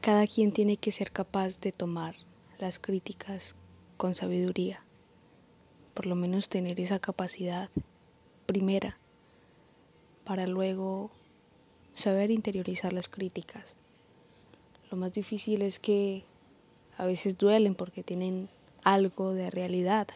cada 0.00 0.26
quien 0.26 0.52
tiene 0.52 0.78
que 0.78 0.92
ser 0.92 1.10
capaz 1.10 1.60
de 1.60 1.72
tomar 1.72 2.16
las 2.58 2.78
críticas 2.78 3.56
con 3.98 4.14
sabiduría, 4.14 4.82
por 5.92 6.06
lo 6.06 6.14
menos 6.14 6.48
tener 6.48 6.80
esa 6.80 6.98
capacidad 6.98 7.68
primera 8.46 8.96
para 10.24 10.46
luego 10.46 11.10
saber 11.92 12.30
interiorizar 12.30 12.94
las 12.94 13.10
críticas. 13.10 13.76
Lo 14.90 14.96
más 14.96 15.12
difícil 15.12 15.60
es 15.60 15.78
que 15.78 16.24
a 16.96 17.04
veces 17.04 17.36
duelen 17.36 17.74
porque 17.74 18.02
tienen 18.02 18.48
algo 18.82 19.34
de 19.34 19.50
realidad. 19.50 20.08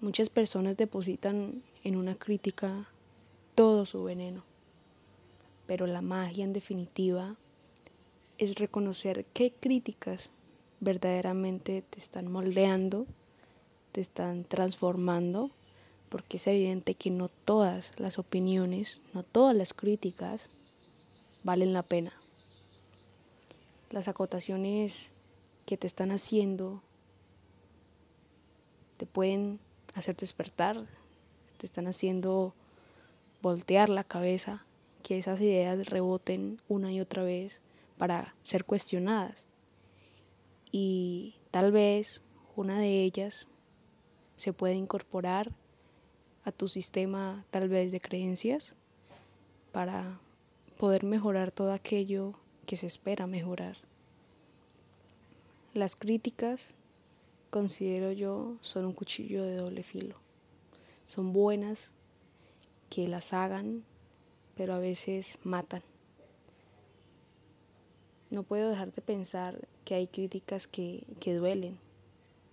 Muchas 0.00 0.28
personas 0.28 0.76
depositan 0.76 1.62
en 1.82 1.96
una 1.96 2.14
crítica 2.14 2.90
todo 3.54 3.86
su 3.86 4.04
veneno, 4.04 4.44
pero 5.66 5.86
la 5.86 6.02
magia 6.02 6.44
en 6.44 6.52
definitiva 6.52 7.34
es 8.38 8.54
reconocer 8.54 9.24
qué 9.26 9.52
críticas 9.52 10.30
verdaderamente 10.80 11.82
te 11.82 11.98
están 11.98 12.30
moldeando, 12.30 13.06
te 13.92 14.00
están 14.00 14.44
transformando, 14.44 15.50
porque 16.08 16.36
es 16.36 16.46
evidente 16.46 16.94
que 16.94 17.10
no 17.10 17.28
todas 17.28 17.98
las 17.98 18.18
opiniones, 18.18 19.00
no 19.12 19.24
todas 19.24 19.54
las 19.56 19.74
críticas 19.74 20.50
valen 21.42 21.72
la 21.72 21.82
pena. 21.82 22.12
Las 23.90 24.06
acotaciones 24.06 25.12
que 25.66 25.76
te 25.76 25.86
están 25.86 26.12
haciendo 26.12 26.82
te 28.98 29.06
pueden 29.06 29.58
hacer 29.94 30.16
despertar, 30.16 30.86
te 31.56 31.66
están 31.66 31.88
haciendo 31.88 32.54
voltear 33.42 33.88
la 33.88 34.04
cabeza, 34.04 34.64
que 35.02 35.18
esas 35.18 35.40
ideas 35.40 35.86
reboten 35.86 36.60
una 36.68 36.92
y 36.92 37.00
otra 37.00 37.22
vez 37.22 37.62
para 37.98 38.34
ser 38.42 38.64
cuestionadas. 38.64 39.46
Y 40.70 41.34
tal 41.50 41.72
vez 41.72 42.22
una 42.56 42.78
de 42.78 43.02
ellas 43.02 43.48
se 44.36 44.52
puede 44.52 44.74
incorporar 44.74 45.52
a 46.44 46.52
tu 46.52 46.68
sistema 46.68 47.44
tal 47.50 47.68
vez 47.68 47.92
de 47.92 48.00
creencias 48.00 48.74
para 49.72 50.20
poder 50.78 51.04
mejorar 51.04 51.50
todo 51.50 51.72
aquello 51.72 52.34
que 52.66 52.76
se 52.76 52.86
espera 52.86 53.26
mejorar. 53.26 53.76
Las 55.74 55.96
críticas, 55.96 56.74
considero 57.50 58.12
yo, 58.12 58.56
son 58.60 58.86
un 58.86 58.92
cuchillo 58.92 59.42
de 59.42 59.56
doble 59.56 59.82
filo. 59.82 60.14
Son 61.04 61.32
buenas 61.32 61.92
que 62.90 63.08
las 63.08 63.32
hagan, 63.32 63.84
pero 64.54 64.74
a 64.74 64.78
veces 64.78 65.38
matan. 65.44 65.82
No 68.30 68.42
puedo 68.42 68.68
dejar 68.68 68.92
de 68.92 69.02
pensar 69.02 69.68
que 69.84 69.94
hay 69.94 70.06
críticas 70.06 70.66
que, 70.66 71.04
que 71.20 71.34
duelen, 71.34 71.78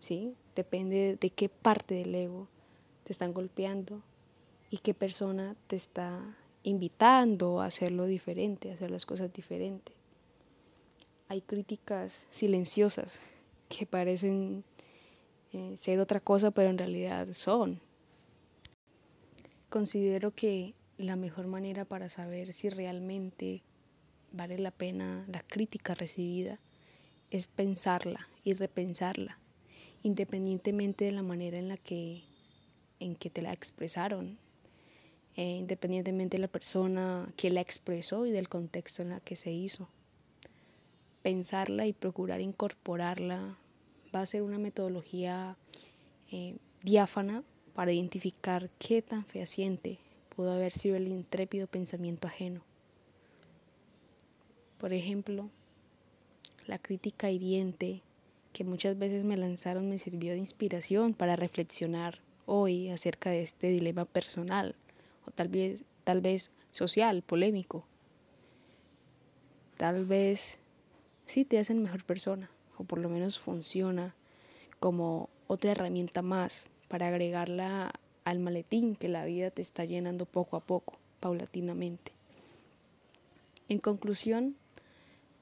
¿sí? 0.00 0.34
Depende 0.54 1.16
de 1.20 1.30
qué 1.30 1.48
parte 1.48 1.94
del 1.94 2.14
ego 2.14 2.48
te 3.04 3.12
están 3.12 3.32
golpeando 3.32 4.02
y 4.70 4.78
qué 4.78 4.94
persona 4.94 5.56
te 5.66 5.76
está 5.76 6.20
invitando 6.62 7.60
a 7.60 7.66
hacerlo 7.66 8.06
diferente, 8.06 8.70
a 8.70 8.74
hacer 8.74 8.90
las 8.90 9.06
cosas 9.06 9.32
diferentes. 9.32 9.94
Hay 11.28 11.42
críticas 11.42 12.26
silenciosas 12.30 13.20
que 13.68 13.86
parecen 13.86 14.64
eh, 15.52 15.74
ser 15.76 16.00
otra 16.00 16.20
cosa, 16.20 16.50
pero 16.50 16.70
en 16.70 16.78
realidad 16.78 17.28
son. 17.32 17.80
Considero 19.68 20.34
que 20.34 20.74
la 20.96 21.16
mejor 21.16 21.46
manera 21.46 21.84
para 21.84 22.08
saber 22.08 22.52
si 22.52 22.70
realmente 22.70 23.62
vale 24.32 24.58
la 24.58 24.70
pena 24.70 25.24
la 25.28 25.40
crítica 25.40 25.94
recibida 25.94 26.58
es 27.30 27.46
pensarla 27.46 28.28
y 28.44 28.54
repensarla, 28.54 29.38
independientemente 30.02 31.04
de 31.04 31.12
la 31.12 31.22
manera 31.22 31.58
en 31.58 31.68
la 31.68 31.76
que, 31.76 32.22
en 33.00 33.16
que 33.16 33.30
te 33.30 33.42
la 33.42 33.52
expresaron, 33.52 34.38
eh, 35.36 35.56
independientemente 35.58 36.36
de 36.36 36.42
la 36.42 36.48
persona 36.48 37.32
que 37.36 37.50
la 37.50 37.60
expresó 37.60 38.26
y 38.26 38.30
del 38.30 38.48
contexto 38.48 39.02
en 39.02 39.10
la 39.10 39.20
que 39.20 39.36
se 39.36 39.52
hizo. 39.52 39.88
Pensarla 41.22 41.86
y 41.86 41.92
procurar 41.92 42.40
incorporarla 42.40 43.58
va 44.14 44.22
a 44.22 44.26
ser 44.26 44.42
una 44.42 44.58
metodología 44.58 45.56
eh, 46.32 46.56
diáfana 46.82 47.44
para 47.74 47.92
identificar 47.92 48.70
qué 48.78 49.02
tan 49.02 49.24
fehaciente 49.24 49.98
pudo 50.34 50.52
haber 50.52 50.72
sido 50.72 50.96
el 50.96 51.08
intrépido 51.08 51.66
pensamiento 51.66 52.26
ajeno. 52.26 52.67
Por 54.78 54.92
ejemplo, 54.92 55.50
la 56.66 56.78
crítica 56.78 57.30
hiriente 57.30 58.02
que 58.52 58.64
muchas 58.64 58.98
veces 58.98 59.24
me 59.24 59.36
lanzaron 59.36 59.88
me 59.88 59.98
sirvió 59.98 60.32
de 60.32 60.38
inspiración 60.38 61.14
para 61.14 61.36
reflexionar 61.36 62.20
hoy 62.46 62.88
acerca 62.88 63.30
de 63.30 63.42
este 63.42 63.68
dilema 63.68 64.04
personal 64.04 64.74
o 65.26 65.30
tal 65.32 65.48
vez, 65.48 65.84
tal 66.04 66.20
vez 66.20 66.50
social, 66.70 67.22
polémico. 67.22 67.84
Tal 69.76 70.06
vez 70.06 70.60
sí 71.26 71.44
te 71.44 71.58
hacen 71.58 71.82
mejor 71.82 72.04
persona 72.04 72.50
o 72.78 72.84
por 72.84 73.00
lo 73.00 73.08
menos 73.08 73.38
funciona 73.38 74.14
como 74.78 75.28
otra 75.48 75.72
herramienta 75.72 76.22
más 76.22 76.66
para 76.88 77.08
agregarla 77.08 77.92
al 78.24 78.38
maletín 78.38 78.94
que 78.94 79.08
la 79.08 79.24
vida 79.24 79.50
te 79.50 79.62
está 79.62 79.84
llenando 79.84 80.24
poco 80.24 80.56
a 80.56 80.60
poco, 80.60 80.94
paulatinamente. 81.20 82.12
En 83.68 83.78
conclusión, 83.78 84.56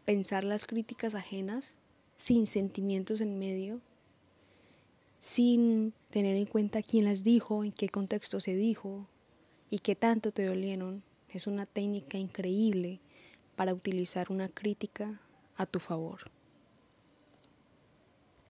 pensar 0.06 0.44
las 0.44 0.65
críticas 0.65 1.15
ajenas 1.15 1.75
sin 2.15 2.47
sentimientos 2.47 3.21
en 3.21 3.39
medio, 3.39 3.81
sin 5.19 5.93
tener 6.11 6.37
en 6.37 6.47
cuenta 6.47 6.81
quién 6.81 7.05
las 7.05 7.25
dijo, 7.25 7.65
en 7.65 7.72
qué 7.72 7.89
contexto 7.89 8.41
se 8.41 8.55
dijo 8.55 9.06
y 9.69 9.81
qué 9.81 9.97
tanto 9.97 10.33
te 10.33 10.47
dolieron, 10.47 11.03
es 11.28 11.47
una 11.47 11.66
técnica 11.66 12.16
increíble 12.16 13.00
para 13.56 13.75
utilizar 13.75 14.31
una 14.31 14.49
crítica 14.49 15.21
a 15.56 15.66
tu 15.66 15.81
favor. 15.81 16.31